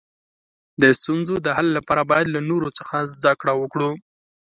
د 0.81 0.83
ستونزو 0.99 1.35
د 1.45 1.47
حل 1.57 1.67
لپاره 1.77 2.01
باید 2.11 2.27
له 2.35 2.39
نورو 2.49 2.69
څخه 2.77 2.95
زده 3.13 3.31
کړه 3.41 3.53
وکړو. 3.61 3.89